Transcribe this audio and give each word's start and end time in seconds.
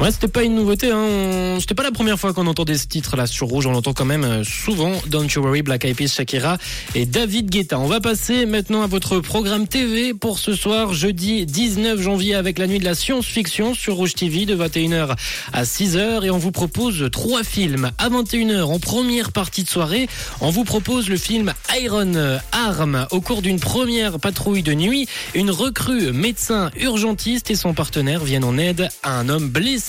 Ouais, 0.00 0.12
c'était 0.12 0.28
pas 0.28 0.44
une 0.44 0.54
nouveauté. 0.54 0.92
Hein. 0.92 1.56
C'était 1.58 1.74
pas 1.74 1.82
la 1.82 1.90
première 1.90 2.20
fois 2.20 2.32
qu'on 2.32 2.46
entendait 2.46 2.78
ce 2.78 2.86
titre-là 2.86 3.26
sur 3.26 3.48
Rouge. 3.48 3.66
On 3.66 3.72
l'entend 3.72 3.94
quand 3.94 4.04
même 4.04 4.22
euh, 4.22 4.44
souvent. 4.44 4.92
Don't 5.08 5.26
You 5.26 5.42
Worry, 5.42 5.62
Black 5.62 5.84
Eyed 5.84 5.96
Peas, 5.96 6.14
Shakira 6.14 6.56
et 6.94 7.04
David 7.04 7.50
Guetta. 7.50 7.80
On 7.80 7.88
va 7.88 8.00
passer 8.00 8.46
maintenant 8.46 8.82
à 8.82 8.86
votre 8.86 9.18
programme 9.18 9.66
TV 9.66 10.14
pour 10.14 10.38
ce 10.38 10.54
soir, 10.54 10.94
jeudi 10.94 11.46
19 11.46 12.00
janvier, 12.00 12.36
avec 12.36 12.60
la 12.60 12.68
nuit 12.68 12.78
de 12.78 12.84
la 12.84 12.94
science-fiction 12.94 13.74
sur 13.74 13.96
Rouge 13.96 14.14
TV 14.14 14.46
de 14.46 14.54
21h 14.54 15.16
à 15.52 15.64
6h. 15.64 16.24
Et 16.24 16.30
on 16.30 16.38
vous 16.38 16.52
propose 16.52 17.08
trois 17.10 17.42
films 17.42 17.90
à 17.98 18.08
21h 18.08 18.62
en 18.66 18.78
première 18.78 19.32
partie 19.32 19.64
de 19.64 19.68
soirée. 19.68 20.08
On 20.40 20.50
vous 20.50 20.62
propose 20.62 21.08
le 21.08 21.16
film 21.16 21.52
Iron 21.76 22.38
Arm. 22.52 23.08
Au 23.10 23.20
cours 23.20 23.42
d'une 23.42 23.58
première 23.58 24.20
patrouille 24.20 24.62
de 24.62 24.74
nuit, 24.74 25.08
une 25.34 25.50
recrue 25.50 26.12
médecin 26.12 26.70
urgentiste 26.76 27.50
et 27.50 27.56
son 27.56 27.74
partenaire 27.74 28.22
viennent 28.22 28.44
en 28.44 28.58
aide 28.58 28.90
à 29.02 29.18
un 29.18 29.28
homme 29.28 29.48
blessé. 29.48 29.87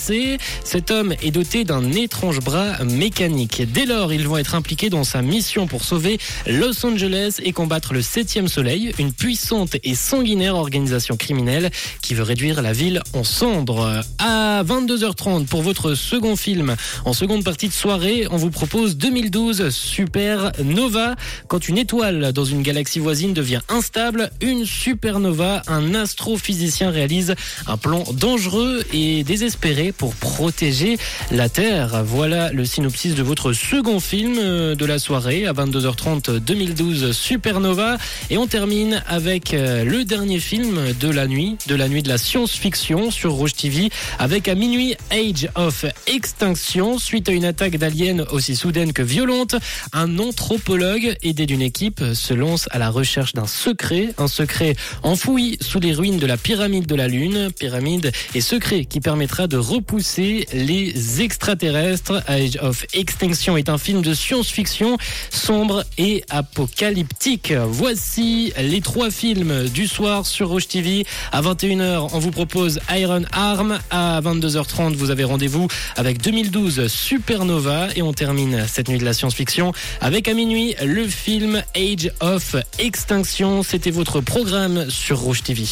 Cet 0.64 0.90
homme 0.90 1.14
est 1.22 1.30
doté 1.30 1.64
d'un 1.64 1.92
étrange 1.92 2.40
bras 2.40 2.82
mécanique. 2.84 3.62
Dès 3.70 3.84
lors, 3.84 4.12
ils 4.12 4.26
vont 4.26 4.38
être 4.38 4.54
impliqués 4.54 4.88
dans 4.88 5.04
sa 5.04 5.20
mission 5.20 5.66
pour 5.66 5.84
sauver 5.84 6.18
Los 6.46 6.86
Angeles 6.86 7.36
et 7.42 7.52
combattre 7.52 7.92
le 7.92 8.00
septième 8.00 8.48
soleil, 8.48 8.92
une 8.98 9.12
puissante 9.12 9.76
et 9.84 9.94
sanguinaire 9.94 10.56
organisation 10.56 11.16
criminelle 11.16 11.70
qui 12.00 12.14
veut 12.14 12.22
réduire 12.22 12.62
la 12.62 12.72
ville 12.72 13.02
en 13.12 13.24
cendres. 13.24 14.00
À 14.18 14.62
22h30 14.64 15.46
pour 15.46 15.62
votre 15.62 15.94
second 15.94 16.36
film, 16.36 16.76
en 17.04 17.12
seconde 17.12 17.44
partie 17.44 17.68
de 17.68 17.72
soirée, 17.72 18.26
on 18.30 18.36
vous 18.36 18.50
propose 18.50 18.96
2012 18.96 19.68
Supernova. 19.68 21.14
Quand 21.48 21.68
une 21.68 21.78
étoile 21.78 22.32
dans 22.32 22.44
une 22.44 22.62
galaxie 22.62 23.00
voisine 23.00 23.34
devient 23.34 23.60
instable, 23.68 24.30
une 24.40 24.64
supernova, 24.64 25.62
un 25.68 25.94
astrophysicien 25.94 26.90
réalise 26.90 27.34
un 27.66 27.76
plan 27.76 28.04
dangereux 28.12 28.82
et 28.92 29.24
désespéré 29.24 29.89
pour 29.92 30.14
protéger 30.14 30.98
la 31.30 31.48
Terre. 31.48 32.02
Voilà 32.04 32.52
le 32.52 32.64
synopsis 32.64 33.14
de 33.14 33.22
votre 33.22 33.52
second 33.52 34.00
film 34.00 34.36
euh, 34.38 34.74
de 34.74 34.84
la 34.84 34.98
soirée 34.98 35.46
à 35.46 35.52
22h30 35.52 36.38
2012 36.38 37.12
Supernova. 37.12 37.98
Et 38.30 38.38
on 38.38 38.46
termine 38.46 39.02
avec 39.06 39.54
euh, 39.54 39.84
le 39.84 40.04
dernier 40.04 40.38
film 40.38 40.92
de 40.98 41.08
la 41.08 41.26
nuit, 41.26 41.56
de 41.66 41.74
la 41.74 41.88
nuit 41.88 42.02
de 42.02 42.08
la 42.08 42.18
science-fiction 42.18 43.10
sur 43.10 43.32
Rouge 43.32 43.54
TV 43.54 43.90
avec 44.18 44.48
à 44.48 44.54
minuit 44.54 44.96
Age 45.10 45.48
of 45.54 45.84
Extinction 46.06 46.98
suite 46.98 47.28
à 47.28 47.32
une 47.32 47.44
attaque 47.44 47.76
d'aliens 47.76 48.24
aussi 48.32 48.56
soudaine 48.56 48.92
que 48.92 49.02
violente. 49.02 49.54
Un 49.92 50.18
anthropologue 50.18 51.16
aidé 51.22 51.46
d'une 51.46 51.62
équipe 51.62 52.02
se 52.14 52.34
lance 52.34 52.68
à 52.70 52.78
la 52.78 52.90
recherche 52.90 53.32
d'un 53.32 53.46
secret, 53.46 54.14
un 54.18 54.28
secret 54.28 54.76
enfoui 55.02 55.58
sous 55.60 55.80
les 55.80 55.92
ruines 55.92 56.18
de 56.18 56.26
la 56.26 56.36
pyramide 56.36 56.86
de 56.86 56.94
la 56.94 57.08
Lune, 57.08 57.50
pyramide 57.58 58.12
et 58.34 58.40
secret 58.40 58.84
qui 58.84 59.00
permettra 59.00 59.46
de 59.46 59.56
repousser 59.80 60.46
les 60.52 61.22
extraterrestres. 61.22 62.22
Age 62.28 62.58
of 62.60 62.84
Extinction 62.92 63.56
est 63.56 63.70
un 63.70 63.78
film 63.78 64.02
de 64.02 64.12
science-fiction 64.12 64.98
sombre 65.30 65.84
et 65.96 66.22
apocalyptique. 66.28 67.54
Voici 67.66 68.52
les 68.60 68.82
trois 68.82 69.10
films 69.10 69.68
du 69.68 69.86
soir 69.86 70.26
sur 70.26 70.50
Rouge 70.50 70.68
TV. 70.68 71.06
À 71.32 71.40
21h, 71.40 72.10
on 72.12 72.18
vous 72.18 72.30
propose 72.30 72.78
Iron 72.90 73.22
Arm. 73.32 73.78
À 73.90 74.20
22h30, 74.20 74.96
vous 74.96 75.10
avez 75.10 75.24
rendez-vous 75.24 75.66
avec 75.96 76.20
2012 76.20 76.86
Supernova. 76.86 77.88
Et 77.96 78.02
on 78.02 78.12
termine 78.12 78.66
cette 78.68 78.88
nuit 78.88 78.98
de 78.98 79.04
la 79.06 79.14
science-fiction 79.14 79.72
avec 80.02 80.28
à 80.28 80.34
minuit 80.34 80.74
le 80.84 81.08
film 81.08 81.62
Age 81.74 82.12
of 82.20 82.54
Extinction. 82.78 83.62
C'était 83.62 83.90
votre 83.90 84.20
programme 84.20 84.90
sur 84.90 85.20
Rouge 85.20 85.42
TV. 85.42 85.64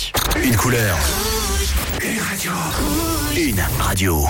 Une 0.43 0.57
couleur. 0.57 0.97
Une 2.03 2.21
radio. 2.21 3.08
Une 3.37 3.61
radio. 3.79 4.27